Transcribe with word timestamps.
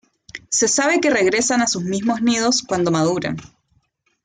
Se 0.49 0.67
sabe 0.67 0.99
que 0.99 1.11
regresan 1.11 1.61
a 1.61 1.67
sus 1.67 1.83
mismos 1.83 2.23
nidos 2.23 2.63
cuando 2.63 2.89
maduran. 2.89 3.37